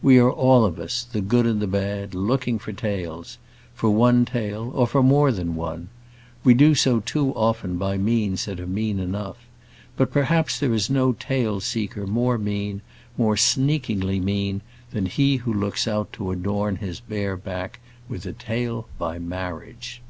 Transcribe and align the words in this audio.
We 0.00 0.16
are 0.18 0.30
all 0.30 0.64
of 0.64 0.78
us, 0.78 1.02
the 1.02 1.20
good 1.20 1.44
and 1.44 1.58
the 1.60 1.66
bad, 1.66 2.14
looking 2.14 2.60
for 2.60 2.70
tails 2.72 3.38
for 3.74 3.90
one 3.90 4.24
tail, 4.24 4.70
or 4.76 4.86
for 4.86 5.02
more 5.02 5.32
than 5.32 5.56
one; 5.56 5.88
we 6.44 6.54
do 6.54 6.76
so 6.76 7.00
too 7.00 7.32
often 7.34 7.78
by 7.78 7.96
ways 7.98 8.44
that 8.44 8.60
are 8.60 8.66
mean 8.68 9.00
enough: 9.00 9.38
but 9.96 10.12
perhaps 10.12 10.60
there 10.60 10.72
is 10.72 10.88
no 10.88 11.14
tail 11.14 11.58
seeker 11.58 12.06
more 12.06 12.38
mean, 12.38 12.80
more 13.18 13.36
sneakingly 13.36 14.20
mean 14.20 14.60
than 14.92 15.06
he 15.06 15.38
who 15.38 15.52
looks 15.52 15.88
out 15.88 16.12
to 16.12 16.30
adorn 16.30 16.76
his 16.76 17.00
bare 17.00 17.36
back 17.36 17.80
with 18.08 18.24
a 18.24 18.32
tail 18.32 18.86
by 19.00 19.18
marriage. 19.18 20.00